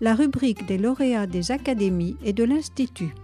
la 0.00 0.14
rubrique 0.14 0.66
des 0.66 0.78
lauréats 0.78 1.26
des 1.26 1.50
académies 1.50 2.16
et 2.24 2.32
de 2.32 2.44
l'Institut. 2.44 3.14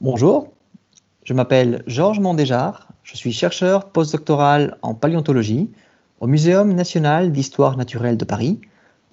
Bonjour, 0.00 0.52
je 1.24 1.32
m'appelle 1.32 1.82
Georges 1.86 2.20
Mondéjar, 2.20 2.88
je 3.02 3.16
suis 3.16 3.32
chercheur 3.32 3.88
postdoctoral 3.88 4.76
en 4.82 4.92
paléontologie 4.92 5.70
au 6.20 6.26
Muséum 6.26 6.74
national 6.74 7.32
d'histoire 7.32 7.78
naturelle 7.78 8.18
de 8.18 8.26
Paris, 8.26 8.60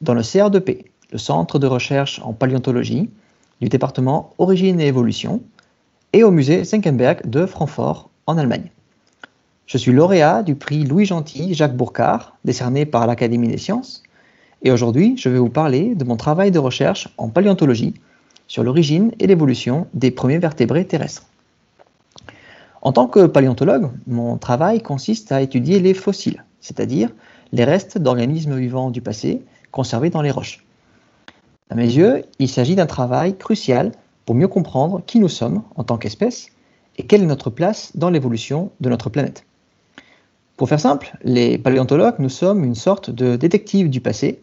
dans 0.01 0.13
le 0.13 0.21
CR2P, 0.21 0.90
le 1.11 1.17
Centre 1.17 1.59
de 1.59 1.67
recherche 1.67 2.21
en 2.23 2.33
paléontologie 2.33 3.09
du 3.61 3.69
département 3.69 4.31
Origine 4.37 4.79
et 4.79 4.87
Évolution, 4.87 5.41
et 6.13 6.23
au 6.23 6.31
musée 6.31 6.63
Senckenberg 6.63 7.29
de 7.29 7.45
Francfort, 7.45 8.09
en 8.27 8.37
Allemagne. 8.37 8.71
Je 9.65 9.77
suis 9.77 9.91
lauréat 9.91 10.43
du 10.43 10.55
prix 10.55 10.83
Louis 10.83 11.05
Gentil 11.05 11.53
Jacques 11.53 11.75
Bourcard, 11.75 12.35
décerné 12.43 12.85
par 12.85 13.07
l'Académie 13.07 13.47
des 13.47 13.57
sciences, 13.57 14.03
et 14.63 14.71
aujourd'hui 14.71 15.15
je 15.17 15.29
vais 15.29 15.39
vous 15.39 15.49
parler 15.49 15.95
de 15.95 16.03
mon 16.03 16.17
travail 16.17 16.51
de 16.51 16.59
recherche 16.59 17.09
en 17.17 17.29
paléontologie 17.29 17.93
sur 18.47 18.63
l'origine 18.63 19.11
et 19.19 19.27
l'évolution 19.27 19.87
des 19.93 20.11
premiers 20.11 20.39
vertébrés 20.39 20.85
terrestres. 20.85 21.25
En 22.81 22.91
tant 22.91 23.07
que 23.07 23.27
paléontologue, 23.27 23.89
mon 24.07 24.37
travail 24.37 24.81
consiste 24.81 25.31
à 25.31 25.41
étudier 25.41 25.79
les 25.79 25.93
fossiles, 25.93 26.43
c'est-à-dire 26.59 27.09
les 27.53 27.63
restes 27.63 27.97
d'organismes 27.97 28.57
vivants 28.57 28.91
du 28.91 29.01
passé 29.01 29.41
conservés 29.71 30.09
dans 30.09 30.21
les 30.21 30.31
roches. 30.31 30.63
À 31.71 31.75
mes 31.75 31.85
yeux, 31.85 32.23
il 32.37 32.49
s'agit 32.49 32.75
d'un 32.75 32.85
travail 32.85 33.37
crucial 33.37 33.93
pour 34.25 34.35
mieux 34.35 34.49
comprendre 34.49 35.01
qui 35.07 35.21
nous 35.21 35.29
sommes 35.29 35.63
en 35.77 35.85
tant 35.85 35.97
qu'espèce 35.97 36.47
et 36.97 37.03
quelle 37.03 37.23
est 37.23 37.25
notre 37.25 37.49
place 37.49 37.95
dans 37.95 38.09
l'évolution 38.09 38.71
de 38.81 38.89
notre 38.89 39.09
planète. 39.09 39.45
Pour 40.57 40.67
faire 40.67 40.81
simple, 40.81 41.17
les 41.23 41.57
paléontologues, 41.57 42.19
nous 42.19 42.27
sommes 42.27 42.65
une 42.65 42.75
sorte 42.75 43.09
de 43.09 43.37
détective 43.37 43.89
du 43.89 44.01
passé 44.01 44.41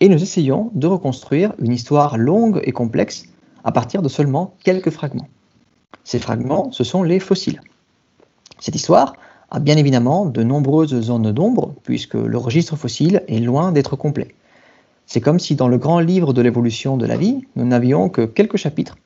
et 0.00 0.08
nous 0.08 0.20
essayons 0.20 0.72
de 0.74 0.88
reconstruire 0.88 1.52
une 1.60 1.72
histoire 1.72 2.18
longue 2.18 2.60
et 2.64 2.72
complexe 2.72 3.26
à 3.62 3.70
partir 3.70 4.02
de 4.02 4.08
seulement 4.08 4.56
quelques 4.64 4.90
fragments. 4.90 5.28
Ces 6.02 6.18
fragments, 6.18 6.72
ce 6.72 6.82
sont 6.82 7.04
les 7.04 7.20
fossiles. 7.20 7.60
Cette 8.58 8.74
histoire 8.74 9.12
a 9.52 9.60
bien 9.60 9.76
évidemment 9.76 10.26
de 10.26 10.42
nombreuses 10.42 11.00
zones 11.02 11.30
d'ombre, 11.30 11.76
puisque 11.84 12.14
le 12.14 12.36
registre 12.36 12.74
fossile 12.74 13.22
est 13.28 13.38
loin 13.38 13.70
d'être 13.70 13.94
complet. 13.94 14.34
C'est 15.06 15.20
comme 15.20 15.38
si 15.38 15.54
dans 15.54 15.68
le 15.68 15.78
grand 15.78 16.00
livre 16.00 16.32
de 16.32 16.42
l'évolution 16.42 16.96
de 16.96 17.06
la 17.06 17.16
vie, 17.16 17.46
nous 17.56 17.64
n'avions 17.64 18.08
que 18.08 18.22
quelques 18.24 18.56
chapitres, 18.56 18.96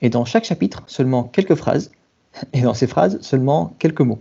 et 0.00 0.08
dans 0.08 0.24
chaque 0.24 0.44
chapitre 0.44 0.82
seulement 0.86 1.24
quelques 1.24 1.54
phrases, 1.54 1.90
et 2.52 2.62
dans 2.62 2.74
ces 2.74 2.86
phrases 2.86 3.20
seulement 3.20 3.74
quelques 3.78 4.00
mots. 4.00 4.20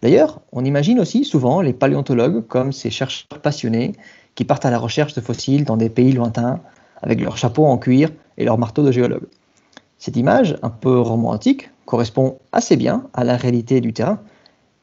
D'ailleurs, 0.00 0.40
on 0.52 0.64
imagine 0.64 1.00
aussi 1.00 1.24
souvent 1.24 1.60
les 1.60 1.72
paléontologues 1.72 2.46
comme 2.46 2.72
ces 2.72 2.90
chercheurs 2.90 3.40
passionnés 3.42 3.94
qui 4.34 4.44
partent 4.44 4.64
à 4.64 4.70
la 4.70 4.78
recherche 4.78 5.14
de 5.14 5.20
fossiles 5.20 5.64
dans 5.64 5.76
des 5.76 5.90
pays 5.90 6.12
lointains, 6.12 6.60
avec 7.02 7.20
leurs 7.20 7.36
chapeaux 7.36 7.66
en 7.66 7.78
cuir 7.78 8.10
et 8.36 8.44
leurs 8.44 8.58
marteaux 8.58 8.84
de 8.84 8.92
géologue. 8.92 9.26
Cette 9.98 10.16
image, 10.16 10.56
un 10.62 10.70
peu 10.70 11.00
romantique, 11.00 11.70
correspond 11.84 12.38
assez 12.52 12.76
bien 12.76 13.08
à 13.14 13.24
la 13.24 13.36
réalité 13.36 13.80
du 13.80 13.92
terrain, 13.92 14.20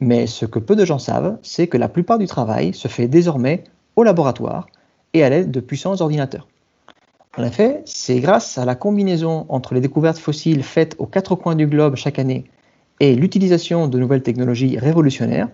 mais 0.02 0.28
ce 0.28 0.46
que 0.46 0.60
peu 0.60 0.76
de 0.76 0.84
gens 0.84 1.00
savent, 1.00 1.38
c'est 1.42 1.68
que 1.68 1.78
la 1.78 1.88
plupart 1.88 2.18
du 2.18 2.28
travail 2.28 2.74
se 2.74 2.90
fait 2.90 3.08
désormais 3.08 3.64
au 3.96 4.04
laboratoire 4.04 4.68
et 5.16 5.24
à 5.24 5.30
l'aide 5.30 5.50
de 5.50 5.62
puissants 5.62 6.02
ordinateurs. 6.02 6.48
En 7.38 7.44
effet, 7.44 7.82
c'est 7.86 8.20
grâce 8.20 8.58
à 8.58 8.66
la 8.66 8.76
combinaison 8.76 9.46
entre 9.48 9.74
les 9.74 9.80
découvertes 9.80 10.18
fossiles 10.18 10.62
faites 10.62 10.96
aux 11.00 11.06
quatre 11.06 11.36
coins 11.36 11.56
du 11.56 11.68
globe 11.68 11.96
chaque 11.96 12.20
année 12.20 12.44
et 13.00 13.16
l'utilisation 13.16 13.88
de 13.88 13.98
nouvelles 13.98 14.24
technologies 14.24 14.78
révolutionnaires 14.78 15.48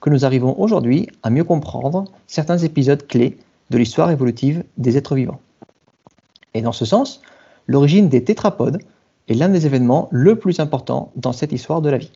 que 0.00 0.10
nous 0.10 0.24
arrivons 0.24 0.58
aujourd'hui 0.58 1.08
à 1.22 1.30
mieux 1.30 1.44
comprendre 1.44 2.04
certains 2.26 2.58
épisodes 2.58 3.06
clés 3.06 3.38
de 3.70 3.78
l'histoire 3.78 4.10
évolutive 4.10 4.64
des 4.78 4.96
êtres 4.96 5.14
vivants. 5.14 5.40
Et 6.52 6.60
dans 6.60 6.72
ce 6.72 6.84
sens, 6.84 7.22
l'origine 7.68 8.08
des 8.08 8.24
tétrapodes 8.24 8.80
est 9.28 9.34
l'un 9.34 9.48
des 9.48 9.64
événements 9.64 10.08
le 10.10 10.36
plus 10.36 10.58
importants 10.58 11.12
dans 11.14 11.32
cette 11.32 11.52
histoire 11.52 11.80
de 11.80 11.90
la 11.90 11.98
vie. 11.98 12.12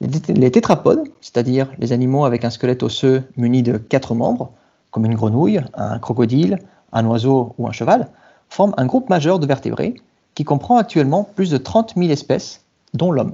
Les 0.00 0.50
tétrapodes, 0.50 1.06
c'est-à-dire 1.20 1.70
les 1.78 1.92
animaux 1.92 2.24
avec 2.24 2.44
un 2.44 2.50
squelette 2.50 2.82
osseux 2.82 3.24
muni 3.36 3.62
de 3.62 3.76
quatre 3.76 4.14
membres, 4.14 4.52
comme 4.98 5.06
une 5.06 5.14
grenouille, 5.14 5.60
un 5.74 6.00
crocodile, 6.00 6.58
un 6.92 7.06
oiseau 7.06 7.54
ou 7.56 7.68
un 7.68 7.70
cheval, 7.70 8.08
forment 8.48 8.74
un 8.78 8.86
groupe 8.86 9.08
majeur 9.08 9.38
de 9.38 9.46
vertébrés 9.46 9.94
qui 10.34 10.42
comprend 10.42 10.76
actuellement 10.76 11.22
plus 11.36 11.50
de 11.50 11.56
30 11.56 11.94
000 11.96 12.10
espèces, 12.10 12.64
dont 12.94 13.12
l'homme. 13.12 13.32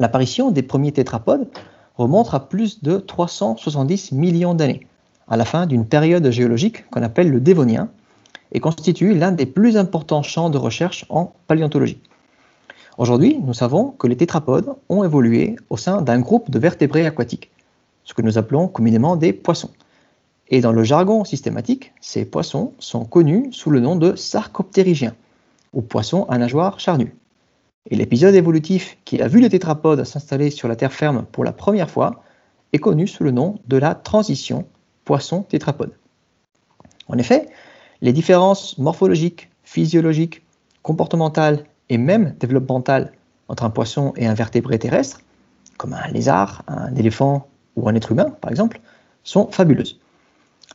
L'apparition 0.00 0.50
des 0.50 0.62
premiers 0.62 0.92
tétrapodes 0.92 1.48
remonte 1.96 2.34
à 2.34 2.40
plus 2.40 2.82
de 2.82 2.98
370 2.98 4.12
millions 4.12 4.52
d'années, 4.52 4.86
à 5.28 5.38
la 5.38 5.46
fin 5.46 5.64
d'une 5.64 5.86
période 5.86 6.30
géologique 6.30 6.90
qu'on 6.90 7.02
appelle 7.02 7.30
le 7.30 7.40
Dévonien, 7.40 7.88
et 8.52 8.60
constitue 8.60 9.14
l'un 9.14 9.32
des 9.32 9.46
plus 9.46 9.78
importants 9.78 10.22
champs 10.22 10.50
de 10.50 10.58
recherche 10.58 11.06
en 11.08 11.32
paléontologie. 11.46 12.02
Aujourd'hui, 12.98 13.40
nous 13.42 13.54
savons 13.54 13.92
que 13.92 14.08
les 14.08 14.18
tétrapodes 14.18 14.74
ont 14.90 15.04
évolué 15.04 15.56
au 15.70 15.78
sein 15.78 16.02
d'un 16.02 16.20
groupe 16.20 16.50
de 16.50 16.58
vertébrés 16.58 17.06
aquatiques, 17.06 17.50
ce 18.04 18.12
que 18.12 18.20
nous 18.20 18.36
appelons 18.36 18.68
communément 18.68 19.16
des 19.16 19.32
poissons. 19.32 19.70
Et 20.48 20.60
dans 20.60 20.72
le 20.72 20.84
jargon 20.84 21.24
systématique, 21.24 21.92
ces 22.00 22.24
poissons 22.24 22.72
sont 22.78 23.04
connus 23.04 23.48
sous 23.52 23.70
le 23.70 23.80
nom 23.80 23.96
de 23.96 24.14
sarcoptérygiens, 24.14 25.14
ou 25.72 25.82
poissons 25.82 26.24
à 26.24 26.38
nageoires 26.38 26.80
charnues. 26.80 27.14
Et 27.90 27.96
l'épisode 27.96 28.34
évolutif 28.34 28.96
qui 29.04 29.20
a 29.20 29.28
vu 29.28 29.40
les 29.40 29.50
tétrapodes 29.50 30.04
s'installer 30.04 30.50
sur 30.50 30.68
la 30.68 30.76
terre 30.76 30.92
ferme 30.92 31.26
pour 31.32 31.44
la 31.44 31.52
première 31.52 31.90
fois 31.90 32.22
est 32.72 32.78
connu 32.78 33.06
sous 33.06 33.24
le 33.24 33.30
nom 33.30 33.58
de 33.68 33.76
la 33.76 33.94
transition 33.94 34.66
poisson-tétrapode. 35.04 35.92
En 37.08 37.18
effet, 37.18 37.48
les 38.00 38.12
différences 38.12 38.78
morphologiques, 38.78 39.50
physiologiques, 39.64 40.42
comportementales 40.82 41.64
et 41.88 41.98
même 41.98 42.34
développementales 42.40 43.12
entre 43.48 43.64
un 43.64 43.70
poisson 43.70 44.12
et 44.16 44.26
un 44.26 44.34
vertébré 44.34 44.78
terrestre, 44.78 45.20
comme 45.76 45.92
un 45.92 46.08
lézard, 46.08 46.62
un 46.66 46.94
éléphant 46.94 47.48
ou 47.76 47.88
un 47.88 47.94
être 47.94 48.12
humain 48.12 48.30
par 48.40 48.50
exemple, 48.50 48.80
sont 49.24 49.48
fabuleuses. 49.50 50.00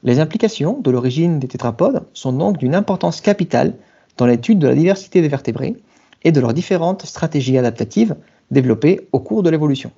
Les 0.04 0.20
implications 0.20 0.80
de 0.80 0.92
l'origine 0.92 1.40
des 1.40 1.48
tétrapodes 1.48 2.06
sont 2.14 2.32
donc 2.32 2.58
d'une 2.58 2.76
importance 2.76 3.20
capitale 3.20 3.74
dans 4.18 4.26
l'étude 4.26 4.60
de 4.60 4.68
la 4.68 4.76
diversité 4.76 5.22
des 5.22 5.28
vertébrés 5.28 5.76
et 6.24 6.32
de 6.32 6.40
leurs 6.40 6.54
différentes 6.54 7.06
stratégies 7.06 7.58
adaptatives 7.58 8.16
développées 8.50 9.08
au 9.12 9.20
cours 9.20 9.44
de 9.44 9.50
l'évolution. 9.50 9.92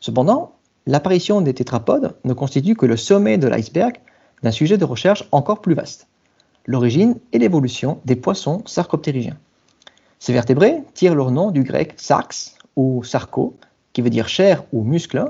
Cependant, 0.00 0.52
l'apparition 0.86 1.40
des 1.40 1.54
tétrapodes 1.54 2.14
ne 2.24 2.32
constitue 2.32 2.74
que 2.74 2.86
le 2.86 2.96
sommet 2.96 3.38
de 3.38 3.48
l'iceberg 3.48 3.96
d'un 4.42 4.50
sujet 4.50 4.78
de 4.78 4.84
recherche 4.84 5.28
encore 5.32 5.60
plus 5.60 5.74
vaste, 5.74 6.08
l'origine 6.66 7.16
et 7.32 7.38
l'évolution 7.38 8.00
des 8.04 8.16
poissons 8.16 8.62
sarcoptérygiens. 8.66 9.38
Ces 10.18 10.32
vertébrés 10.32 10.82
tirent 10.94 11.14
leur 11.14 11.30
nom 11.30 11.50
du 11.50 11.62
grec 11.62 11.94
sarx 11.96 12.56
ou 12.74 13.04
sarco, 13.04 13.56
qui 13.92 14.02
veut 14.02 14.10
dire 14.10 14.28
chair 14.28 14.64
ou 14.72 14.82
muscle, 14.82 15.24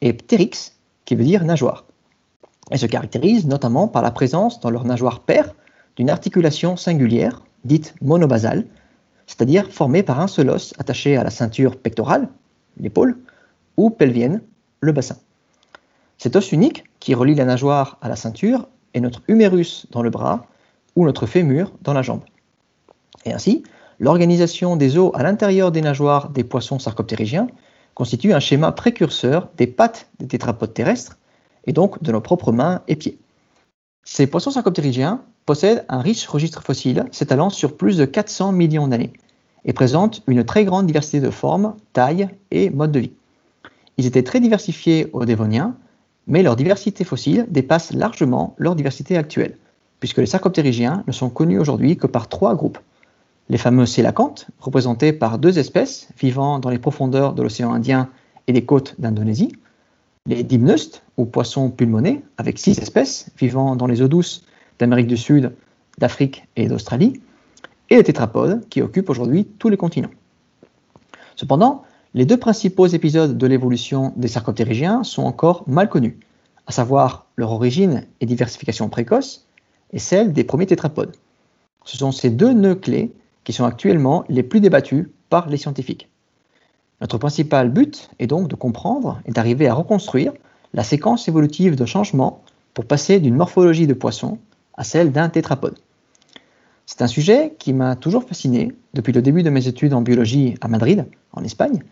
et 0.00 0.12
ptérix, 0.12 0.76
qui 1.04 1.14
veut 1.14 1.24
dire 1.24 1.44
nageoire. 1.44 1.84
Et 2.70 2.76
se 2.76 2.86
caractérisent 2.86 3.46
notamment 3.46 3.88
par 3.88 4.02
la 4.02 4.10
présence 4.10 4.60
dans 4.60 4.70
leur 4.70 4.84
nageoire 4.84 5.20
paire 5.20 5.54
d'une 5.96 6.10
articulation 6.10 6.76
singulière, 6.76 7.42
dite 7.64 7.94
monobasale, 8.00 8.66
c'est-à-dire 9.26 9.70
formée 9.70 10.02
par 10.02 10.20
un 10.20 10.26
seul 10.26 10.50
os 10.50 10.74
attaché 10.78 11.16
à 11.16 11.24
la 11.24 11.30
ceinture 11.30 11.76
pectorale, 11.76 12.28
l'épaule, 12.78 13.18
ou 13.76 13.90
pelvienne, 13.90 14.42
le 14.80 14.92
bassin. 14.92 15.16
Cet 16.18 16.34
os 16.34 16.52
unique, 16.52 16.84
qui 17.00 17.14
relie 17.14 17.34
la 17.34 17.44
nageoire 17.44 17.98
à 18.00 18.08
la 18.08 18.16
ceinture, 18.16 18.68
est 18.94 19.00
notre 19.00 19.22
humérus 19.28 19.86
dans 19.90 20.02
le 20.02 20.10
bras 20.10 20.46
ou 20.96 21.04
notre 21.04 21.26
fémur 21.26 21.72
dans 21.82 21.92
la 21.92 22.02
jambe. 22.02 22.22
Et 23.24 23.32
ainsi, 23.32 23.62
l'organisation 24.00 24.76
des 24.76 24.96
os 24.96 25.12
à 25.14 25.22
l'intérieur 25.22 25.70
des 25.70 25.80
nageoires 25.80 26.30
des 26.30 26.44
poissons 26.44 26.78
sarcoptérygiens 26.78 27.48
constitue 27.94 28.32
un 28.32 28.40
schéma 28.40 28.72
précurseur 28.72 29.48
des 29.56 29.66
pattes 29.66 30.08
des 30.18 30.26
tétrapodes 30.26 30.74
terrestres 30.74 31.18
et 31.68 31.72
donc 31.72 32.02
de 32.02 32.10
nos 32.10 32.20
propres 32.20 32.50
mains 32.50 32.80
et 32.88 32.96
pieds. 32.96 33.18
Ces 34.02 34.26
poissons 34.26 34.50
sarcoptérygiens 34.50 35.20
possèdent 35.46 35.84
un 35.88 36.00
riche 36.00 36.26
registre 36.26 36.62
fossile 36.62 37.04
s'étalant 37.12 37.50
sur 37.50 37.76
plus 37.76 37.98
de 37.98 38.06
400 38.06 38.52
millions 38.52 38.88
d'années 38.88 39.12
et 39.64 39.74
présentent 39.74 40.22
une 40.26 40.44
très 40.44 40.64
grande 40.64 40.86
diversité 40.86 41.20
de 41.20 41.30
formes, 41.30 41.74
tailles 41.92 42.30
et 42.50 42.70
modes 42.70 42.92
de 42.92 43.00
vie. 43.00 43.12
Ils 43.98 44.06
étaient 44.06 44.22
très 44.22 44.40
diversifiés 44.40 45.10
au 45.12 45.26
Dévonien, 45.26 45.76
mais 46.26 46.42
leur 46.42 46.56
diversité 46.56 47.04
fossile 47.04 47.46
dépasse 47.50 47.92
largement 47.92 48.54
leur 48.56 48.74
diversité 48.74 49.18
actuelle, 49.18 49.56
puisque 50.00 50.18
les 50.18 50.26
sarcoptérygiens 50.26 51.04
ne 51.06 51.12
sont 51.12 51.28
connus 51.28 51.58
aujourd'hui 51.58 51.98
que 51.98 52.06
par 52.06 52.28
trois 52.28 52.54
groupes. 52.54 52.78
Les 53.50 53.58
fameux 53.58 53.86
sélacantes, 53.86 54.46
représentés 54.58 55.12
par 55.12 55.38
deux 55.38 55.58
espèces 55.58 56.08
vivant 56.18 56.60
dans 56.60 56.70
les 56.70 56.78
profondeurs 56.78 57.34
de 57.34 57.42
l'océan 57.42 57.74
Indien 57.74 58.08
et 58.46 58.52
des 58.52 58.64
côtes 58.64 58.94
d'Indonésie, 58.98 59.52
les 60.28 60.44
dimneustes, 60.44 61.02
ou 61.16 61.24
poissons 61.24 61.70
pulmonés, 61.70 62.22
avec 62.36 62.58
six 62.58 62.78
espèces 62.78 63.30
vivant 63.38 63.74
dans 63.74 63.86
les 63.86 64.02
eaux 64.02 64.08
douces 64.08 64.44
d'Amérique 64.78 65.08
du 65.08 65.16
Sud 65.16 65.52
d'Afrique 65.96 66.46
et 66.54 66.68
d'Australie, 66.68 67.20
et 67.90 67.96
les 67.96 68.04
tétrapodes 68.04 68.68
qui 68.68 68.82
occupent 68.82 69.08
aujourd'hui 69.08 69.46
tous 69.58 69.70
les 69.70 69.78
continents. 69.78 70.10
Cependant, 71.34 71.82
les 72.14 72.26
deux 72.26 72.36
principaux 72.36 72.86
épisodes 72.86 73.38
de 73.38 73.46
l'évolution 73.46 74.12
des 74.16 74.28
sarcoptérygiens 74.28 75.02
sont 75.02 75.22
encore 75.22 75.64
mal 75.66 75.88
connus, 75.88 76.18
à 76.66 76.72
savoir 76.72 77.26
leur 77.36 77.50
origine 77.52 78.06
et 78.20 78.26
diversification 78.26 78.88
précoce, 78.90 79.46
et 79.92 79.98
celle 79.98 80.34
des 80.34 80.44
premiers 80.44 80.66
tétrapodes. 80.66 81.16
Ce 81.84 81.96
sont 81.96 82.12
ces 82.12 82.28
deux 82.28 82.52
nœuds 82.52 82.74
clés 82.74 83.12
qui 83.44 83.54
sont 83.54 83.64
actuellement 83.64 84.24
les 84.28 84.42
plus 84.42 84.60
débattus 84.60 85.06
par 85.30 85.48
les 85.48 85.56
scientifiques. 85.56 86.10
Notre 87.00 87.18
principal 87.18 87.70
but 87.70 88.10
est 88.18 88.26
donc 88.26 88.48
de 88.48 88.56
comprendre 88.56 89.20
et 89.24 89.30
d'arriver 89.30 89.68
à 89.68 89.74
reconstruire 89.74 90.32
la 90.74 90.82
séquence 90.82 91.28
évolutive 91.28 91.76
de 91.76 91.86
changement 91.86 92.42
pour 92.74 92.84
passer 92.84 93.20
d'une 93.20 93.36
morphologie 93.36 93.86
de 93.86 93.94
poisson 93.94 94.38
à 94.74 94.84
celle 94.84 95.12
d'un 95.12 95.28
tétrapode. 95.28 95.78
C'est 96.86 97.02
un 97.02 97.06
sujet 97.06 97.54
qui 97.58 97.72
m'a 97.72 97.96
toujours 97.96 98.24
fasciné 98.24 98.72
depuis 98.94 99.12
le 99.12 99.22
début 99.22 99.42
de 99.42 99.50
mes 99.50 99.68
études 99.68 99.94
en 99.94 100.00
biologie 100.00 100.54
à 100.60 100.68
Madrid, 100.68 101.06
en 101.32 101.44
Espagne, 101.44 101.82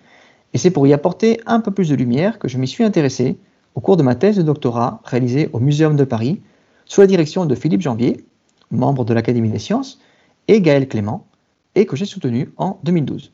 et 0.55 0.59
c'est 0.59 0.71
pour 0.71 0.87
y 0.87 0.93
apporter 0.93 1.41
un 1.47 1.61
peu 1.61 1.71
plus 1.71 1.91
de 1.91 1.95
lumière 1.95 2.39
que 2.39 2.49
je 2.49 2.59
m'y 2.59 2.67
suis 2.67 2.83
intéressé 2.83 3.39
au 3.75 3.81
cours 3.81 3.97
de 3.97 4.03
ma 4.03 4.15
thèse 4.15 4.37
de 4.37 4.43
doctorat 4.43 5.03
réalisée 5.05 5.51
au 5.53 5.61
Muséum 5.61 5.97
de 5.97 6.05
Paris 6.05 6.41
sous 6.87 7.01
la 7.01 7.07
direction 7.07 7.45
de 7.47 7.55
Philippe 7.55 7.83
Janvier, 7.83 8.25
membre 8.71 9.05
de 9.05 9.13
l'Académie 9.13 9.51
des 9.51 9.59
sciences, 9.59 10.01
et 10.49 10.61
Gaël 10.61 10.89
Clément, 10.89 11.27
et 11.75 11.85
que 11.85 11.97
j'ai 11.97 12.07
soutenu 12.07 12.53
en 12.57 12.79
2012. 12.85 13.33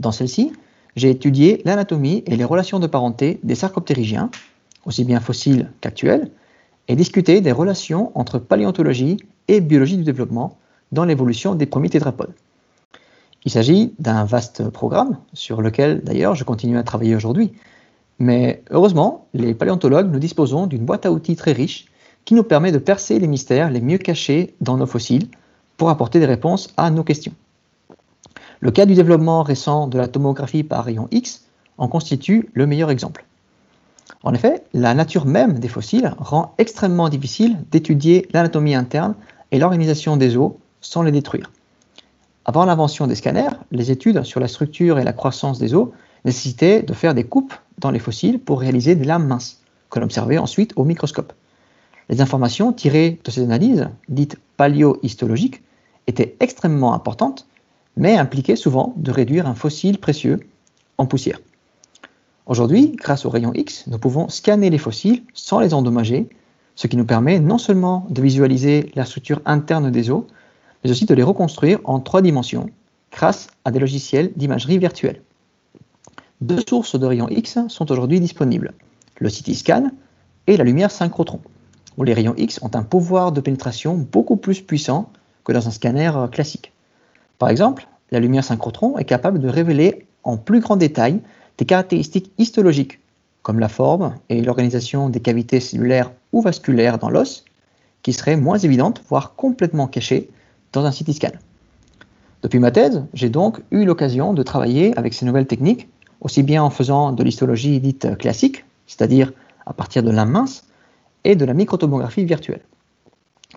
Dans 0.00 0.12
celle-ci, 0.12 0.52
j'ai 0.96 1.10
étudié 1.10 1.60
l'anatomie 1.66 2.24
et 2.26 2.34
les 2.34 2.44
relations 2.44 2.80
de 2.80 2.86
parenté 2.86 3.38
des 3.42 3.54
sarcoptérygiens, 3.54 4.30
aussi 4.86 5.04
bien 5.04 5.20
fossiles 5.20 5.70
qu'actuels, 5.82 6.30
et 6.88 6.96
discuté 6.96 7.42
des 7.42 7.52
relations 7.52 8.10
entre 8.14 8.38
paléontologie 8.38 9.18
et 9.46 9.60
biologie 9.60 9.98
du 9.98 10.02
développement 10.02 10.56
dans 10.90 11.04
l'évolution 11.04 11.54
des 11.54 11.66
premiers 11.66 11.90
tétrapodes. 11.90 12.32
Il 13.44 13.50
s'agit 13.50 13.92
d'un 13.98 14.24
vaste 14.24 14.70
programme 14.70 15.18
sur 15.34 15.60
lequel 15.60 16.02
d'ailleurs 16.02 16.34
je 16.34 16.44
continue 16.44 16.78
à 16.78 16.82
travailler 16.82 17.14
aujourd'hui. 17.14 17.52
Mais 18.18 18.62
heureusement, 18.70 19.26
les 19.34 19.54
paléontologues, 19.54 20.10
nous 20.10 20.18
disposons 20.18 20.66
d'une 20.66 20.84
boîte 20.86 21.04
à 21.04 21.12
outils 21.12 21.36
très 21.36 21.52
riche 21.52 21.86
qui 22.24 22.34
nous 22.34 22.42
permet 22.42 22.72
de 22.72 22.78
percer 22.78 23.18
les 23.18 23.28
mystères 23.28 23.70
les 23.70 23.80
mieux 23.82 23.98
cachés 23.98 24.54
dans 24.62 24.78
nos 24.78 24.86
fossiles 24.86 25.28
pour 25.76 25.90
apporter 25.90 26.20
des 26.20 26.26
réponses 26.26 26.72
à 26.78 26.90
nos 26.90 27.04
questions. 27.04 27.32
Le 28.62 28.70
cas 28.70 28.84
du 28.84 28.94
développement 28.94 29.42
récent 29.42 29.86
de 29.86 29.96
la 29.96 30.06
tomographie 30.06 30.64
par 30.64 30.84
rayon 30.84 31.08
X 31.10 31.44
en 31.78 31.88
constitue 31.88 32.50
le 32.52 32.66
meilleur 32.66 32.90
exemple. 32.90 33.24
En 34.22 34.34
effet, 34.34 34.64
la 34.74 34.92
nature 34.92 35.24
même 35.24 35.58
des 35.58 35.68
fossiles 35.68 36.14
rend 36.18 36.52
extrêmement 36.58 37.08
difficile 37.08 37.56
d'étudier 37.70 38.28
l'anatomie 38.34 38.74
interne 38.74 39.14
et 39.50 39.58
l'organisation 39.58 40.18
des 40.18 40.36
os 40.36 40.52
sans 40.82 41.02
les 41.02 41.10
détruire. 41.10 41.50
Avant 42.44 42.66
l'invention 42.66 43.06
des 43.06 43.14
scanners, 43.14 43.48
les 43.72 43.90
études 43.90 44.24
sur 44.24 44.40
la 44.40 44.48
structure 44.48 44.98
et 44.98 45.04
la 45.04 45.14
croissance 45.14 45.58
des 45.58 45.72
os 45.72 45.88
nécessitaient 46.26 46.82
de 46.82 46.92
faire 46.92 47.14
des 47.14 47.24
coupes 47.24 47.54
dans 47.78 47.90
les 47.90 47.98
fossiles 47.98 48.38
pour 48.38 48.60
réaliser 48.60 48.94
des 48.94 49.06
lames 49.06 49.26
minces, 49.26 49.62
que 49.88 49.98
l'on 49.98 50.04
observait 50.04 50.36
ensuite 50.36 50.74
au 50.76 50.84
microscope. 50.84 51.32
Les 52.10 52.20
informations 52.20 52.74
tirées 52.74 53.18
de 53.24 53.30
ces 53.30 53.42
analyses, 53.42 53.88
dites 54.10 54.36
paléohistologiques, 54.58 55.62
étaient 56.06 56.36
extrêmement 56.40 56.92
importantes, 56.92 57.46
mais 57.96 58.16
impliquaient 58.16 58.56
souvent 58.56 58.94
de 58.96 59.10
réduire 59.10 59.46
un 59.46 59.54
fossile 59.54 59.98
précieux 59.98 60.40
en 60.98 61.06
poussière. 61.06 61.40
Aujourd'hui, 62.46 62.96
grâce 62.96 63.24
aux 63.24 63.30
rayons 63.30 63.52
X, 63.54 63.84
nous 63.86 63.98
pouvons 63.98 64.28
scanner 64.28 64.70
les 64.70 64.78
fossiles 64.78 65.22
sans 65.34 65.60
les 65.60 65.74
endommager, 65.74 66.28
ce 66.74 66.86
qui 66.86 66.96
nous 66.96 67.04
permet 67.04 67.38
non 67.38 67.58
seulement 67.58 68.06
de 68.10 68.22
visualiser 68.22 68.90
la 68.94 69.04
structure 69.04 69.40
interne 69.44 69.90
des 69.90 70.10
os, 70.10 70.24
mais 70.82 70.90
aussi 70.90 71.04
de 71.04 71.14
les 71.14 71.22
reconstruire 71.22 71.78
en 71.84 72.00
trois 72.00 72.22
dimensions 72.22 72.70
grâce 73.12 73.48
à 73.64 73.70
des 73.70 73.78
logiciels 73.78 74.32
d'imagerie 74.36 74.78
virtuelle. 74.78 75.22
Deux 76.40 76.62
sources 76.66 76.98
de 76.98 77.06
rayons 77.06 77.28
X 77.28 77.58
sont 77.68 77.92
aujourd'hui 77.92 78.18
disponibles, 78.18 78.72
le 79.18 79.28
CT 79.28 79.54
scan 79.54 79.90
et 80.46 80.56
la 80.56 80.64
lumière 80.64 80.90
synchrotron, 80.90 81.40
où 81.98 82.02
les 82.02 82.14
rayons 82.14 82.34
X 82.36 82.60
ont 82.62 82.70
un 82.74 82.82
pouvoir 82.82 83.30
de 83.30 83.40
pénétration 83.40 83.94
beaucoup 83.94 84.36
plus 84.36 84.60
puissant 84.62 85.10
que 85.44 85.52
dans 85.52 85.68
un 85.68 85.70
scanner 85.70 86.10
classique. 86.32 86.69
Par 87.40 87.48
exemple, 87.48 87.88
la 88.10 88.20
lumière 88.20 88.44
synchrotron 88.44 88.98
est 88.98 89.06
capable 89.06 89.38
de 89.38 89.48
révéler 89.48 90.06
en 90.24 90.36
plus 90.36 90.60
grand 90.60 90.76
détail 90.76 91.20
des 91.56 91.64
caractéristiques 91.64 92.30
histologiques, 92.36 93.00
comme 93.42 93.58
la 93.58 93.70
forme 93.70 94.14
et 94.28 94.42
l'organisation 94.42 95.08
des 95.08 95.20
cavités 95.20 95.58
cellulaires 95.58 96.12
ou 96.32 96.42
vasculaires 96.42 96.98
dans 96.98 97.08
l'os, 97.08 97.46
qui 98.02 98.12
seraient 98.12 98.36
moins 98.36 98.58
évidentes, 98.58 99.02
voire 99.08 99.34
complètement 99.36 99.86
cachées, 99.86 100.28
dans 100.74 100.84
un 100.84 100.90
CT 100.90 101.14
scan. 101.14 101.32
Depuis 102.42 102.58
ma 102.58 102.70
thèse, 102.70 103.04
j'ai 103.14 103.30
donc 103.30 103.62
eu 103.70 103.86
l'occasion 103.86 104.34
de 104.34 104.42
travailler 104.42 104.96
avec 104.98 105.14
ces 105.14 105.24
nouvelles 105.24 105.46
techniques, 105.46 105.88
aussi 106.20 106.42
bien 106.42 106.62
en 106.62 106.68
faisant 106.68 107.10
de 107.10 107.24
l'histologie 107.24 107.80
dite 107.80 108.18
classique, 108.18 108.66
c'est-à-dire 108.86 109.32
à 109.64 109.72
partir 109.72 110.02
de 110.02 110.10
lames 110.10 110.30
minces, 110.30 110.64
et 111.24 111.36
de 111.36 111.46
la 111.46 111.54
microtomographie 111.54 112.26
virtuelle. 112.26 112.60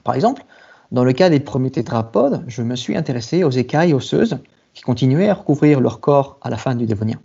Par 0.05 0.15
exemple, 0.15 0.45
dans 0.93 1.03
le 1.03 1.11
cas 1.11 1.29
des 1.31 1.39
premiers 1.39 1.71
tétrapodes, 1.71 2.43
je 2.47 2.61
me 2.61 2.75
suis 2.75 2.95
intéressé 2.95 3.43
aux 3.43 3.49
écailles 3.49 3.95
osseuses 3.95 4.37
qui 4.75 4.83
continuaient 4.83 5.27
à 5.27 5.33
recouvrir 5.33 5.79
leur 5.79 5.99
corps 5.99 6.37
à 6.41 6.51
la 6.51 6.57
fin 6.57 6.75
du 6.75 6.85
Dévonien. 6.85 7.19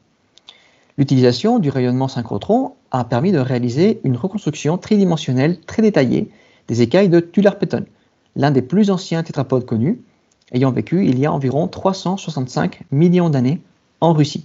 L'utilisation 0.97 1.59
du 1.59 1.69
rayonnement 1.69 2.09
synchrotron 2.09 2.73
a 2.91 3.05
permis 3.05 3.31
de 3.31 3.39
réaliser 3.39 4.01
une 4.05 4.17
reconstruction 4.17 4.79
tridimensionnelle 4.79 5.61
très 5.61 5.83
détaillée 5.83 6.31
des 6.67 6.81
écailles 6.81 7.11
de 7.11 7.21
Tularpeton, 7.21 7.85
l'un 8.37 8.51
des 8.51 8.63
plus 8.63 8.91
anciens 8.91 9.23
tétrapodes 9.23 9.67
connus, 9.67 10.01
ayant 10.53 10.73
vécu 10.73 11.07
il 11.07 11.19
y 11.19 11.27
a 11.27 11.33
environ 11.33 11.69
365 11.69 12.85
millions 12.91 13.29
d'années 13.29 13.61
en 14.01 14.15
Russie. 14.15 14.45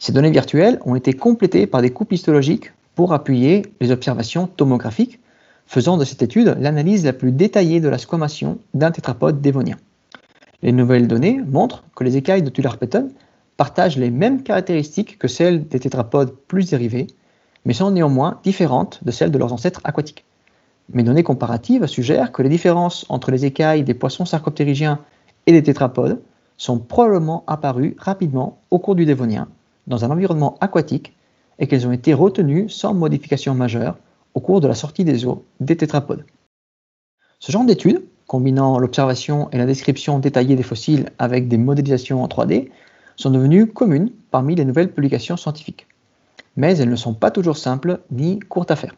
Ces 0.00 0.12
données 0.12 0.32
virtuelles 0.32 0.80
ont 0.84 0.96
été 0.96 1.12
complétées 1.12 1.68
par 1.68 1.80
des 1.80 1.90
coupes 1.90 2.12
histologiques 2.12 2.72
pour 2.96 3.12
appuyer 3.12 3.62
les 3.80 3.92
observations 3.92 4.48
tomographiques, 4.48 5.20
faisant 5.66 5.96
de 5.96 6.04
cette 6.04 6.22
étude 6.22 6.56
l'analyse 6.60 7.04
la 7.04 7.12
plus 7.12 7.32
détaillée 7.32 7.80
de 7.80 7.88
la 7.88 7.98
squamation 7.98 8.58
d'un 8.74 8.90
tétrapode 8.90 9.40
dévonien. 9.40 9.76
Les 10.62 10.72
nouvelles 10.72 11.08
données 11.08 11.40
montrent 11.46 11.84
que 11.94 12.04
les 12.04 12.16
écailles 12.16 12.42
de 12.42 12.50
Tularpeton 12.50 13.10
partagent 13.56 13.96
les 13.96 14.10
mêmes 14.10 14.42
caractéristiques 14.42 15.18
que 15.18 15.28
celles 15.28 15.66
des 15.66 15.80
tétrapodes 15.80 16.34
plus 16.48 16.70
dérivés, 16.70 17.08
mais 17.64 17.72
sont 17.72 17.90
néanmoins 17.90 18.40
différentes 18.44 19.02
de 19.04 19.10
celles 19.10 19.30
de 19.30 19.38
leurs 19.38 19.52
ancêtres 19.52 19.80
aquatiques. 19.84 20.24
Mes 20.92 21.02
données 21.02 21.24
comparatives 21.24 21.86
suggèrent 21.86 22.32
que 22.32 22.42
les 22.42 22.48
différences 22.48 23.04
entre 23.08 23.30
les 23.30 23.44
écailles 23.44 23.82
des 23.82 23.94
poissons 23.94 24.24
sarcoptérygiens 24.24 25.00
et 25.46 25.52
des 25.52 25.62
tétrapodes 25.62 26.22
sont 26.56 26.78
probablement 26.78 27.44
apparues 27.46 27.96
rapidement 27.98 28.58
au 28.70 28.78
cours 28.78 28.94
du 28.94 29.04
Dévonien, 29.04 29.48
dans 29.86 30.04
un 30.04 30.10
environnement 30.10 30.56
aquatique, 30.60 31.14
et 31.58 31.66
qu'elles 31.66 31.86
ont 31.86 31.92
été 31.92 32.14
retenues 32.14 32.68
sans 32.68 32.94
modification 32.94 33.54
majeure 33.54 33.96
au 34.36 34.40
cours 34.40 34.60
de 34.60 34.68
la 34.68 34.74
sortie 34.74 35.02
des 35.02 35.24
eaux 35.24 35.44
des 35.60 35.78
tétrapodes. 35.78 36.26
Ce 37.40 37.50
genre 37.50 37.64
d'études, 37.64 38.04
combinant 38.26 38.78
l'observation 38.78 39.50
et 39.50 39.56
la 39.56 39.64
description 39.64 40.18
détaillée 40.18 40.56
des 40.56 40.62
fossiles 40.62 41.08
avec 41.18 41.48
des 41.48 41.56
modélisations 41.56 42.22
en 42.22 42.28
3D, 42.28 42.68
sont 43.16 43.30
devenues 43.30 43.66
communes 43.66 44.10
parmi 44.30 44.54
les 44.54 44.66
nouvelles 44.66 44.92
publications 44.92 45.38
scientifiques. 45.38 45.86
Mais 46.56 46.76
elles 46.76 46.90
ne 46.90 46.96
sont 46.96 47.14
pas 47.14 47.30
toujours 47.30 47.56
simples 47.56 48.00
ni 48.10 48.38
courtes 48.38 48.70
à 48.70 48.76
faire. 48.76 48.94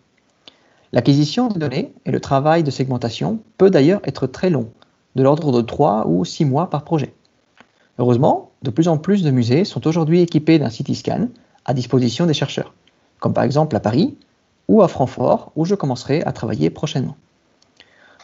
L'acquisition 0.92 1.46
des 1.46 1.60
données 1.60 1.92
et 2.04 2.10
le 2.10 2.18
travail 2.18 2.64
de 2.64 2.72
segmentation 2.72 3.38
peut 3.58 3.70
d'ailleurs 3.70 4.00
être 4.04 4.26
très 4.26 4.50
long, 4.50 4.72
de 5.14 5.22
l'ordre 5.22 5.52
de 5.52 5.60
3 5.60 6.08
ou 6.08 6.24
6 6.24 6.46
mois 6.46 6.68
par 6.68 6.82
projet. 6.82 7.14
Heureusement, 7.98 8.50
de 8.62 8.70
plus 8.70 8.88
en 8.88 8.98
plus 8.98 9.22
de 9.22 9.30
musées 9.30 9.64
sont 9.64 9.86
aujourd'hui 9.86 10.20
équipés 10.20 10.58
d'un 10.58 10.68
CT 10.68 10.94
scan 10.94 11.28
à 11.64 11.74
disposition 11.74 12.26
des 12.26 12.34
chercheurs, 12.34 12.74
comme 13.20 13.34
par 13.34 13.44
exemple 13.44 13.76
à 13.76 13.80
Paris 13.80 14.16
ou 14.68 14.82
à 14.82 14.88
Francfort, 14.88 15.52
où 15.56 15.64
je 15.64 15.74
commencerai 15.74 16.22
à 16.22 16.32
travailler 16.32 16.70
prochainement. 16.70 17.16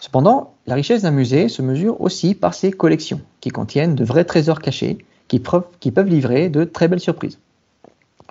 Cependant, 0.00 0.52
la 0.66 0.74
richesse 0.74 1.02
d'un 1.02 1.10
musée 1.10 1.48
se 1.48 1.62
mesure 1.62 2.00
aussi 2.00 2.34
par 2.34 2.54
ses 2.54 2.70
collections, 2.70 3.22
qui 3.40 3.48
contiennent 3.48 3.94
de 3.94 4.04
vrais 4.04 4.24
trésors 4.24 4.60
cachés 4.60 4.98
qui, 5.28 5.38
peuvent 5.40 6.08
livrer 6.08 6.48
de 6.48 6.64
très 6.64 6.88
belles 6.88 7.00
surprises. 7.00 7.38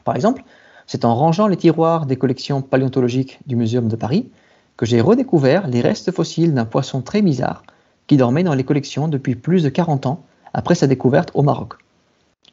Par 0.03 0.15
exemple, 0.15 0.43
c'est 0.85 1.05
en 1.05 1.15
rangeant 1.15 1.47
les 1.47 1.57
tiroirs 1.57 2.05
des 2.05 2.15
collections 2.15 2.61
paléontologiques 2.61 3.39
du 3.47 3.55
Muséum 3.55 3.87
de 3.87 3.95
Paris 3.95 4.29
que 4.77 4.85
j'ai 4.85 5.01
redécouvert 5.01 5.67
les 5.67 5.81
restes 5.81 6.11
fossiles 6.11 6.53
d'un 6.53 6.65
poisson 6.65 7.01
très 7.01 7.21
bizarre 7.21 7.63
qui 8.07 8.17
dormait 8.17 8.43
dans 8.43 8.53
les 8.53 8.63
collections 8.63 9.07
depuis 9.07 9.35
plus 9.35 9.63
de 9.63 9.69
40 9.69 10.05
ans 10.05 10.23
après 10.53 10.75
sa 10.75 10.87
découverte 10.87 11.31
au 11.33 11.41
Maroc. 11.41 11.75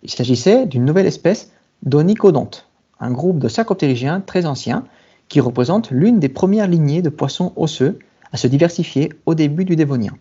Il 0.03 0.11
s'agissait 0.11 0.67
d'une 0.67 0.85
nouvelle 0.85 1.07
espèce 1.07 1.51
d'Onicodonte, 1.83 2.67
un 3.01 3.11
groupe 3.11 3.39
de 3.39 3.49
sarcoptérygiens 3.49 4.21
très 4.21 4.47
anciens 4.47 4.85
qui 5.31 5.41
représente 5.41 5.91
l'une 5.91 6.19
des 6.19 6.29
premières 6.29 6.69
lignées 6.69 7.01
de 7.01 7.09
poissons 7.09 7.53
osseux 7.57 7.99
à 8.33 8.37
se 8.37 8.49
diversifier 8.49 9.11
au 9.25 9.35
début 9.35 9.65
du 9.65 9.77
Dévonien, 9.77 10.13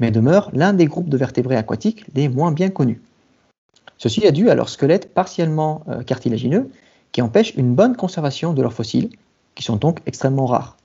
mais 0.00 0.10
demeure 0.10 0.50
l'un 0.54 0.72
des 0.72 0.86
groupes 0.86 1.10
de 1.10 1.16
vertébrés 1.16 1.56
aquatiques 1.56 2.04
les 2.14 2.28
moins 2.28 2.50
bien 2.50 2.70
connus. 2.70 3.00
Ceci 3.98 4.24
est 4.24 4.32
dû 4.32 4.48
à 4.48 4.54
leur 4.54 4.68
squelette 4.68 5.12
partiellement 5.12 5.82
euh, 5.88 6.02
cartilagineux 6.02 6.70
qui 7.12 7.20
empêche 7.20 7.54
une 7.56 7.74
bonne 7.74 7.94
conservation 7.94 8.52
de 8.54 8.62
leurs 8.62 8.72
fossiles, 8.72 9.10
qui 9.54 9.62
sont 9.62 9.76
donc 9.76 10.00
extrêmement 10.06 10.46
rares. 10.46 10.76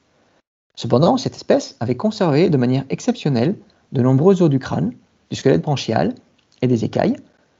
Cependant, 0.75 1.17
cette 1.17 1.35
espèce 1.35 1.77
avait 1.79 1.95
conservé 1.95 2.49
de 2.49 2.57
manière 2.57 2.85
exceptionnelle 2.89 3.55
de 3.91 4.01
nombreux 4.01 4.41
os 4.41 4.49
du 4.49 4.59
crâne, 4.59 4.93
du 5.29 5.35
squelette 5.37 5.61
branchial 5.61 6.15
et 6.61 6.67
des 6.67 6.83
écailles, 6.83 7.15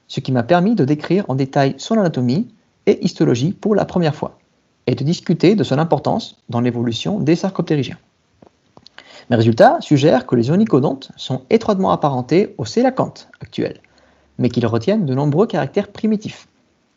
ce 0.07 0.19
qui 0.19 0.31
m'a 0.31 0.43
permis 0.43 0.75
de 0.75 0.85
décrire 0.85 1.25
en 1.29 1.35
détail 1.35 1.75
son 1.77 1.97
anatomie 1.97 2.47
et 2.87 3.03
histologie 3.05 3.53
pour 3.53 3.75
la 3.75 3.85
première 3.85 4.15
fois, 4.15 4.39
et 4.87 4.95
de 4.95 5.03
discuter 5.03 5.55
de 5.55 5.63
son 5.63 5.77
importance 5.77 6.37
dans 6.49 6.61
l'évolution 6.61 7.19
des 7.19 7.35
sarcoptérygiens. 7.35 7.97
Mes 9.29 9.37
résultats 9.37 9.77
suggèrent 9.79 10.27
que 10.27 10.35
les 10.35 10.51
onicodontes 10.51 11.11
sont 11.15 11.43
étroitement 11.49 11.91
apparentés 11.91 12.55
aux 12.57 12.65
sélacantes 12.65 13.29
actuels, 13.39 13.79
mais 14.37 14.49
qu'ils 14.49 14.67
retiennent 14.67 15.05
de 15.05 15.15
nombreux 15.15 15.47
caractères 15.47 15.87
primitifs, 15.87 16.47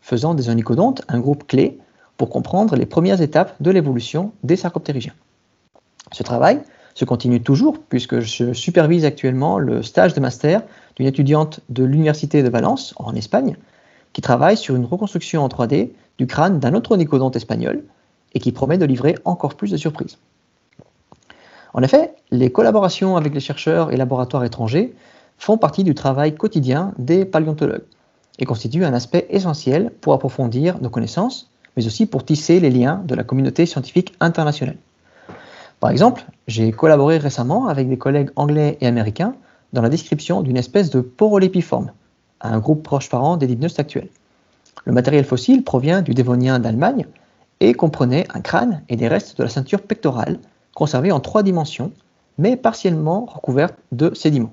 faisant 0.01 0.35
des 0.35 0.49
onicodontes 0.49 1.03
un 1.09 1.21
groupe 1.21 1.47
clé 1.47 1.79
pour 2.17 2.31
comprendre 2.31 2.77
les 2.77 2.87
premières 2.87 3.21
étapes 3.21 3.55
de 3.61 3.71
l'évolution 3.71 4.33
des 4.43 4.57
sarcoptérygiens. 4.57 5.15
Ce 6.13 6.23
travail 6.23 6.61
se 6.95 7.05
continue 7.05 7.43
toujours 7.43 7.79
puisque 7.79 8.21
je 8.21 8.53
supervise 8.53 9.05
actuellement 9.05 9.59
le 9.59 9.83
stage 9.83 10.15
de 10.15 10.21
master 10.21 10.63
d'une 10.97 11.07
étudiante 11.07 11.61
de 11.69 11.85
l'Université 11.85 12.43
de 12.43 12.49
Valence, 12.49 12.95
en 12.97 13.15
Espagne, 13.15 13.57
qui 14.17 14.23
travaille 14.23 14.57
sur 14.57 14.75
une 14.75 14.87
reconstruction 14.87 15.45
en 15.45 15.49
3D 15.49 15.91
du 16.17 16.27
crâne 16.27 16.59
d'un 16.59 16.73
autre 16.73 16.93
onicodonte 16.93 17.37
espagnol 17.37 17.85
et 18.33 18.41
qui 18.41 18.51
promet 18.51 18.79
de 18.79 18.87
livrer 18.87 19.15
encore 19.27 19.57
plus 19.57 19.71
de 19.71 19.77
surprises. 19.77 20.17
En 21.75 21.83
effet, 21.83 22.15
les 22.31 22.51
collaborations 22.51 23.19
avec 23.19 23.35
les 23.35 23.41
chercheurs 23.41 23.93
et 23.93 23.99
laboratoires 23.99 24.45
étrangers 24.45 24.95
font 25.37 25.59
partie 25.59 25.85
du 25.85 25.95
travail 25.95 26.35
quotidien 26.35 26.95
des 26.97 27.27
paléontologues 27.27 27.85
et 28.39 28.47
constituent 28.47 28.87
un 28.87 28.95
aspect 28.95 29.27
essentiel 29.29 29.93
pour 30.01 30.15
approfondir 30.15 30.81
nos 30.81 30.89
connaissances, 30.89 31.51
mais 31.77 31.87
aussi 31.87 32.07
pour 32.07 32.25
tisser 32.25 32.59
les 32.59 32.71
liens 32.71 33.03
de 33.05 33.15
la 33.15 33.23
communauté 33.23 33.67
scientifique 33.67 34.15
internationale. 34.21 34.79
Par 35.79 35.91
exemple, 35.91 36.25
j'ai 36.49 36.73
collaboré 36.73 37.19
récemment 37.19 37.67
avec 37.67 37.87
des 37.87 37.99
collègues 37.99 38.31
anglais 38.35 38.79
et 38.81 38.87
américains 38.87 39.35
dans 39.75 39.83
la 39.83 39.91
description 39.91 40.41
d'une 40.41 40.57
espèce 40.57 40.89
de 40.89 41.03
porolépiforme, 41.03 41.91
un 42.41 42.59
groupe 42.59 42.83
proche 42.83 43.09
parent 43.09 43.37
des 43.37 43.47
dipnostes 43.47 43.81
actuels. 43.81 44.09
Le 44.85 44.93
matériel 44.93 45.25
fossile 45.25 45.65
provient 45.65 46.03
du 46.03 46.15
Dévonien 46.15 46.59
d'Allemagne 46.59 47.07
et 47.61 47.75
comprenait 47.75 48.27
un 48.35 48.41
crâne 48.41 48.83
et 48.89 48.97
des 48.97 49.09
restes 49.09 49.39
de 49.39 49.43
la 49.43 49.49
ceinture 49.49 49.83
pectorale 49.83 50.39
conservés 50.75 51.13
en 51.13 51.21
trois 51.21 51.43
dimensions, 51.43 51.93
mais 52.39 52.57
partiellement 52.57 53.25
recouverts 53.25 53.71
de 53.93 54.13
sédiments. 54.15 54.53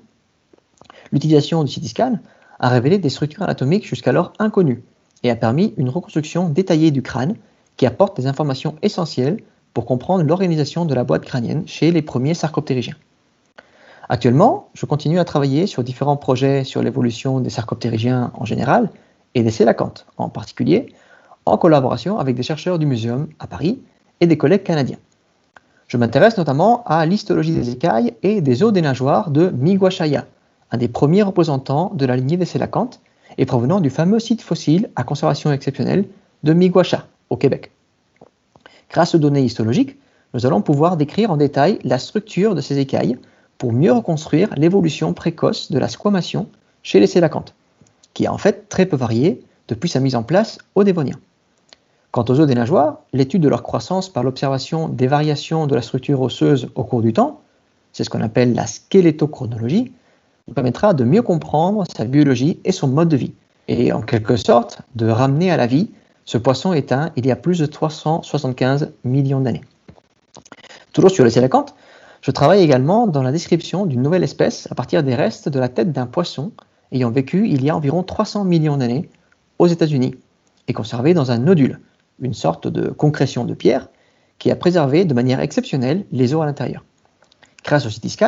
L'utilisation 1.12 1.64
du 1.64 1.72
CT 1.72 1.86
scan 1.86 2.18
a 2.58 2.68
révélé 2.70 2.98
des 2.98 3.10
structures 3.10 3.42
anatomiques 3.42 3.86
jusqu'alors 3.86 4.32
inconnues 4.38 4.82
et 5.22 5.30
a 5.30 5.36
permis 5.36 5.74
une 5.76 5.90
reconstruction 5.90 6.48
détaillée 6.48 6.90
du 6.90 7.02
crâne 7.02 7.36
qui 7.76 7.86
apporte 7.86 8.16
des 8.16 8.26
informations 8.26 8.76
essentielles 8.82 9.42
pour 9.74 9.86
comprendre 9.86 10.24
l'organisation 10.24 10.84
de 10.84 10.94
la 10.94 11.04
boîte 11.04 11.24
crânienne 11.24 11.64
chez 11.66 11.90
les 11.90 12.02
premiers 12.02 12.34
sarcoptérygiens. 12.34 12.96
Actuellement, 14.08 14.68
je 14.74 14.84
continue 14.86 15.18
à 15.18 15.24
travailler 15.24 15.66
sur 15.66 15.82
différents 15.82 16.16
projets 16.16 16.64
sur 16.64 16.82
l'évolution 16.82 17.40
des 17.40 17.50
sarcoptérygiens 17.50 18.32
en 18.34 18.44
général 18.44 18.90
et 19.34 19.42
des 19.42 19.50
sélacantes 19.50 20.06
en 20.18 20.28
particulier, 20.28 20.92
en 21.46 21.56
collaboration 21.56 22.18
avec 22.18 22.36
des 22.36 22.42
chercheurs 22.42 22.78
du 22.78 22.86
Muséum 22.86 23.28
à 23.38 23.46
Paris 23.46 23.80
et 24.20 24.26
des 24.26 24.36
collègues 24.36 24.62
canadiens. 24.62 24.98
Je 25.88 25.96
m'intéresse 25.96 26.36
notamment 26.36 26.82
à 26.84 27.04
l'histologie 27.06 27.54
des 27.54 27.70
écailles 27.70 28.14
et 28.22 28.40
des 28.40 28.62
os 28.62 28.72
des 28.72 28.82
nageoires 28.82 29.30
de 29.30 29.50
Miguachaya, 29.50 30.26
un 30.70 30.76
des 30.76 30.88
premiers 30.88 31.22
représentants 31.22 31.92
de 31.94 32.06
la 32.06 32.16
lignée 32.16 32.36
des 32.36 32.44
sélacantes 32.44 33.00
et 33.38 33.46
provenant 33.46 33.80
du 33.80 33.90
fameux 33.90 34.18
site 34.18 34.42
fossile 34.42 34.90
à 34.96 35.04
conservation 35.04 35.52
exceptionnelle 35.52 36.06
de 36.42 36.52
Miguacha, 36.52 37.06
au 37.30 37.36
Québec. 37.36 37.70
Grâce 38.90 39.14
aux 39.14 39.18
données 39.18 39.42
histologiques, 39.42 39.98
nous 40.34 40.46
allons 40.46 40.62
pouvoir 40.62 40.96
décrire 40.96 41.30
en 41.30 41.36
détail 41.36 41.78
la 41.84 41.98
structure 41.98 42.54
de 42.54 42.60
ces 42.60 42.78
écailles 42.78 43.18
pour 43.58 43.72
mieux 43.72 43.92
reconstruire 43.92 44.50
l'évolution 44.56 45.14
précoce 45.14 45.70
de 45.70 45.78
la 45.78 45.88
squamation 45.88 46.48
chez 46.82 47.00
les 47.00 47.06
sélacantes, 47.06 47.54
qui 48.12 48.26
a 48.26 48.32
en 48.32 48.38
fait 48.38 48.68
très 48.68 48.86
peu 48.86 48.96
varié 48.96 49.42
depuis 49.68 49.88
sa 49.88 50.00
mise 50.00 50.16
en 50.16 50.22
place 50.22 50.58
au 50.74 50.84
Dévonien. 50.84 51.18
Quant 52.10 52.24
aux 52.28 52.38
os 52.38 52.46
des 52.46 52.54
nageoires, 52.54 53.00
l'étude 53.12 53.42
de 53.42 53.48
leur 53.48 53.62
croissance 53.62 54.08
par 54.08 54.22
l'observation 54.22 54.88
des 54.88 55.08
variations 55.08 55.66
de 55.66 55.74
la 55.74 55.82
structure 55.82 56.20
osseuse 56.20 56.68
au 56.74 56.84
cours 56.84 57.02
du 57.02 57.12
temps, 57.12 57.40
c'est 57.92 58.04
ce 58.04 58.10
qu'on 58.10 58.20
appelle 58.20 58.54
la 58.54 58.66
squelettochronologie, 58.66 59.92
nous 60.46 60.54
permettra 60.54 60.94
de 60.94 61.04
mieux 61.04 61.22
comprendre 61.22 61.84
sa 61.96 62.04
biologie 62.04 62.60
et 62.64 62.72
son 62.72 62.88
mode 62.88 63.08
de 63.08 63.16
vie, 63.16 63.32
et 63.68 63.92
en 63.92 64.02
quelque 64.02 64.36
sorte 64.36 64.82
de 64.94 65.08
ramener 65.08 65.50
à 65.50 65.56
la 65.56 65.66
vie 65.66 65.90
ce 66.24 66.38
poisson 66.38 66.72
éteint 66.72 67.10
il 67.16 67.26
y 67.26 67.30
a 67.30 67.36
plus 67.36 67.58
de 67.58 67.66
375 67.66 68.92
millions 69.04 69.40
d'années. 69.40 69.62
Toujours 70.92 71.10
sur 71.10 71.24
les 71.24 71.30
sélacantes, 71.30 71.74
je 72.24 72.30
travaille 72.30 72.62
également 72.62 73.06
dans 73.06 73.22
la 73.22 73.32
description 73.32 73.84
d'une 73.84 74.00
nouvelle 74.00 74.24
espèce 74.24 74.66
à 74.70 74.74
partir 74.74 75.02
des 75.02 75.14
restes 75.14 75.50
de 75.50 75.60
la 75.60 75.68
tête 75.68 75.92
d'un 75.92 76.06
poisson 76.06 76.52
ayant 76.90 77.10
vécu 77.10 77.46
il 77.50 77.62
y 77.62 77.68
a 77.68 77.76
environ 77.76 78.02
300 78.02 78.46
millions 78.46 78.78
d'années 78.78 79.10
aux 79.58 79.66
États-Unis 79.66 80.14
et 80.66 80.72
conservé 80.72 81.12
dans 81.12 81.32
un 81.32 81.36
nodule, 81.36 81.80
une 82.20 82.32
sorte 82.32 82.66
de 82.66 82.88
concrétion 82.88 83.44
de 83.44 83.52
pierre 83.52 83.90
qui 84.38 84.50
a 84.50 84.56
préservé 84.56 85.04
de 85.04 85.12
manière 85.12 85.40
exceptionnelle 85.40 86.06
les 86.12 86.32
os 86.32 86.40
à 86.40 86.46
l'intérieur. 86.46 86.82
Grâce 87.62 87.84
au 87.84 87.90
CT 87.90 88.24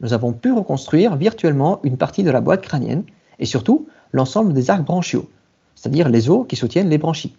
nous 0.00 0.12
avons 0.12 0.32
pu 0.32 0.52
reconstruire 0.52 1.16
virtuellement 1.16 1.80
une 1.82 1.96
partie 1.96 2.22
de 2.22 2.30
la 2.30 2.40
boîte 2.40 2.62
crânienne 2.62 3.02
et 3.40 3.46
surtout 3.46 3.88
l'ensemble 4.12 4.52
des 4.52 4.70
arcs 4.70 4.84
branchiaux, 4.84 5.28
c'est-à-dire 5.74 6.08
les 6.08 6.30
os 6.30 6.46
qui 6.46 6.54
soutiennent 6.54 6.88
les 6.88 6.98
branchies. 6.98 7.34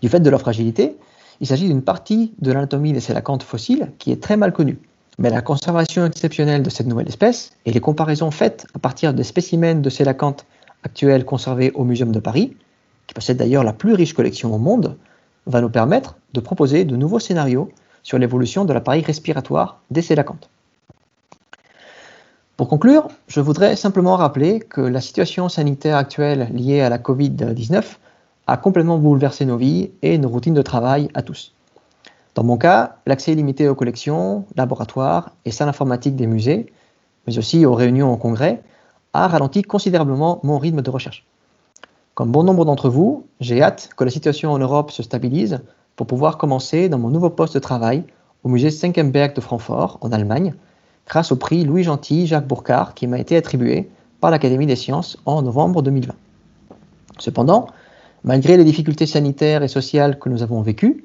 Du 0.00 0.08
fait 0.08 0.20
de 0.20 0.30
leur 0.30 0.42
fragilité, 0.42 0.96
il 1.40 1.48
s'agit 1.48 1.66
d'une 1.66 1.82
partie 1.82 2.34
de 2.38 2.52
l'anatomie 2.52 2.92
des 2.92 3.00
sélacantes 3.00 3.42
fossiles 3.42 3.90
qui 3.98 4.12
est 4.12 4.22
très 4.22 4.36
mal 4.36 4.52
connue. 4.52 4.78
Mais 5.18 5.30
la 5.30 5.42
conservation 5.42 6.06
exceptionnelle 6.06 6.62
de 6.62 6.70
cette 6.70 6.86
nouvelle 6.86 7.08
espèce 7.08 7.52
et 7.66 7.72
les 7.72 7.80
comparaisons 7.80 8.30
faites 8.30 8.66
à 8.74 8.78
partir 8.78 9.12
des 9.12 9.24
spécimens 9.24 9.80
de 9.80 9.90
sélacantes 9.90 10.46
actuels 10.84 11.24
conservés 11.24 11.70
au 11.72 11.84
Muséum 11.84 12.12
de 12.12 12.20
Paris, 12.20 12.56
qui 13.06 13.14
possède 13.14 13.36
d'ailleurs 13.36 13.64
la 13.64 13.72
plus 13.72 13.94
riche 13.94 14.14
collection 14.14 14.54
au 14.54 14.58
monde, 14.58 14.96
va 15.46 15.60
nous 15.60 15.70
permettre 15.70 16.16
de 16.32 16.40
proposer 16.40 16.84
de 16.84 16.96
nouveaux 16.96 17.18
scénarios 17.18 17.70
sur 18.02 18.18
l'évolution 18.18 18.64
de 18.64 18.72
l'appareil 18.72 19.02
respiratoire 19.02 19.80
des 19.90 20.02
sélacantes. 20.02 20.48
Pour 22.56 22.68
conclure, 22.68 23.08
je 23.28 23.40
voudrais 23.40 23.76
simplement 23.76 24.16
rappeler 24.16 24.60
que 24.60 24.80
la 24.80 25.00
situation 25.00 25.48
sanitaire 25.48 25.96
actuelle 25.96 26.48
liée 26.52 26.80
à 26.80 26.88
la 26.88 26.98
Covid-19 26.98 27.82
a 28.46 28.56
complètement 28.56 28.98
bouleversé 28.98 29.44
nos 29.44 29.56
vies 29.56 29.90
et 30.02 30.18
nos 30.18 30.28
routines 30.28 30.54
de 30.54 30.62
travail 30.62 31.08
à 31.14 31.22
tous. 31.22 31.54
Dans 32.34 32.44
mon 32.44 32.56
cas, 32.56 32.96
l'accès 33.06 33.34
limité 33.34 33.68
aux 33.68 33.74
collections, 33.74 34.46
laboratoires 34.56 35.32
et 35.44 35.50
salles 35.50 35.68
informatiques 35.68 36.16
des 36.16 36.26
musées, 36.26 36.72
mais 37.26 37.38
aussi 37.38 37.66
aux 37.66 37.74
réunions 37.74 38.10
en 38.10 38.16
congrès, 38.16 38.62
a 39.12 39.28
ralenti 39.28 39.62
considérablement 39.62 40.40
mon 40.42 40.58
rythme 40.58 40.80
de 40.80 40.90
recherche. 40.90 41.26
Comme 42.14 42.32
bon 42.32 42.42
nombre 42.42 42.64
d'entre 42.64 42.88
vous, 42.88 43.26
j'ai 43.40 43.62
hâte 43.62 43.90
que 43.96 44.04
la 44.04 44.10
situation 44.10 44.52
en 44.52 44.58
Europe 44.58 44.90
se 44.90 45.02
stabilise 45.02 45.60
pour 45.96 46.06
pouvoir 46.06 46.38
commencer 46.38 46.88
dans 46.88 46.98
mon 46.98 47.10
nouveau 47.10 47.30
poste 47.30 47.54
de 47.54 47.58
travail 47.58 48.04
au 48.44 48.48
musée 48.48 48.70
Senckenberg 48.70 49.34
de 49.34 49.40
Francfort, 49.40 49.98
en 50.00 50.10
Allemagne, 50.10 50.54
grâce 51.06 51.32
au 51.32 51.36
prix 51.36 51.64
Louis 51.64 51.82
Gentil 51.82 52.26
Jacques 52.26 52.46
Bourcard 52.46 52.94
qui 52.94 53.06
m'a 53.06 53.18
été 53.18 53.36
attribué 53.36 53.90
par 54.20 54.30
l'Académie 54.30 54.66
des 54.66 54.76
sciences 54.76 55.18
en 55.26 55.42
novembre 55.42 55.82
2020. 55.82 56.14
Cependant, 57.18 57.66
malgré 58.24 58.56
les 58.56 58.64
difficultés 58.64 59.06
sanitaires 59.06 59.62
et 59.62 59.68
sociales 59.68 60.18
que 60.18 60.28
nous 60.28 60.42
avons 60.42 60.62
vécues, 60.62 61.04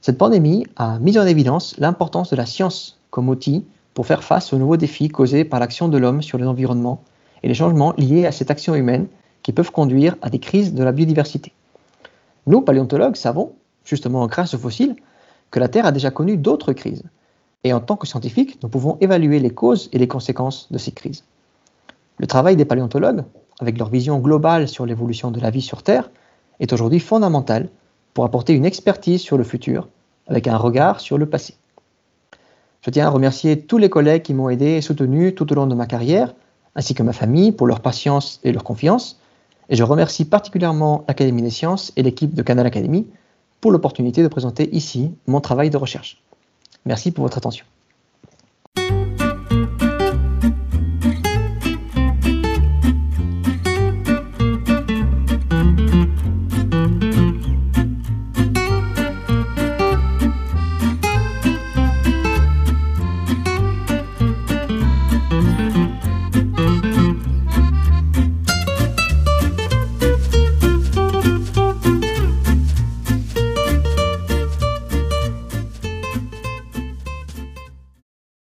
cette 0.00 0.18
pandémie 0.18 0.64
a 0.76 0.98
mis 1.00 1.18
en 1.18 1.26
évidence 1.26 1.76
l'importance 1.78 2.30
de 2.30 2.36
la 2.36 2.46
science 2.46 3.00
comme 3.10 3.28
outil 3.28 3.64
pour 3.94 4.06
faire 4.06 4.22
face 4.22 4.52
aux 4.52 4.58
nouveaux 4.58 4.76
défis 4.76 5.08
causés 5.08 5.44
par 5.44 5.58
l'action 5.58 5.88
de 5.88 5.98
l'homme 5.98 6.22
sur 6.22 6.38
l'environnement 6.38 7.02
et 7.42 7.48
les 7.48 7.54
changements 7.54 7.94
liés 7.98 8.26
à 8.26 8.32
cette 8.32 8.50
action 8.50 8.74
humaine 8.76 9.08
qui 9.42 9.52
peuvent 9.52 9.72
conduire 9.72 10.16
à 10.22 10.30
des 10.30 10.38
crises 10.38 10.72
de 10.72 10.84
la 10.84 10.92
biodiversité. 10.92 11.52
Nous, 12.46 12.60
paléontologues, 12.60 13.16
savons, 13.16 13.54
justement 13.84 14.26
grâce 14.26 14.54
aux 14.54 14.58
fossiles, 14.58 14.94
que 15.50 15.58
la 15.58 15.68
Terre 15.68 15.86
a 15.86 15.92
déjà 15.92 16.10
connu 16.10 16.36
d'autres 16.36 16.72
crises. 16.72 17.02
Et 17.64 17.72
en 17.72 17.80
tant 17.80 17.96
que 17.96 18.06
scientifiques, 18.06 18.62
nous 18.62 18.68
pouvons 18.68 18.98
évaluer 19.00 19.40
les 19.40 19.50
causes 19.50 19.88
et 19.92 19.98
les 19.98 20.08
conséquences 20.08 20.70
de 20.70 20.78
ces 20.78 20.92
crises. 20.92 21.24
Le 22.18 22.26
travail 22.26 22.54
des 22.54 22.64
paléontologues, 22.64 23.24
avec 23.60 23.78
leur 23.78 23.88
vision 23.88 24.18
globale 24.18 24.68
sur 24.68 24.86
l'évolution 24.86 25.30
de 25.32 25.40
la 25.40 25.50
vie 25.50 25.62
sur 25.62 25.82
Terre, 25.82 26.10
est 26.60 26.72
aujourd'hui 26.72 27.00
fondamental 27.00 27.68
pour 28.18 28.24
apporter 28.24 28.52
une 28.52 28.64
expertise 28.64 29.20
sur 29.20 29.38
le 29.38 29.44
futur 29.44 29.86
avec 30.26 30.48
un 30.48 30.56
regard 30.56 30.98
sur 30.98 31.18
le 31.18 31.26
passé. 31.26 31.54
Je 32.82 32.90
tiens 32.90 33.06
à 33.06 33.10
remercier 33.10 33.60
tous 33.60 33.78
les 33.78 33.88
collègues 33.88 34.22
qui 34.22 34.34
m'ont 34.34 34.48
aidé 34.48 34.70
et 34.70 34.80
soutenu 34.80 35.36
tout 35.36 35.52
au 35.52 35.54
long 35.54 35.68
de 35.68 35.76
ma 35.76 35.86
carrière, 35.86 36.34
ainsi 36.74 36.94
que 36.94 37.04
ma 37.04 37.12
famille 37.12 37.52
pour 37.52 37.68
leur 37.68 37.78
patience 37.78 38.40
et 38.42 38.50
leur 38.50 38.64
confiance. 38.64 39.20
Et 39.68 39.76
je 39.76 39.84
remercie 39.84 40.24
particulièrement 40.24 41.04
l'Académie 41.06 41.42
des 41.42 41.50
sciences 41.50 41.92
et 41.94 42.02
l'équipe 42.02 42.34
de 42.34 42.42
Canal 42.42 42.66
Academy 42.66 43.06
pour 43.60 43.70
l'opportunité 43.70 44.24
de 44.24 44.28
présenter 44.28 44.68
ici 44.74 45.12
mon 45.28 45.40
travail 45.40 45.70
de 45.70 45.76
recherche. 45.76 46.20
Merci 46.86 47.12
pour 47.12 47.22
votre 47.22 47.38
attention. 47.38 47.66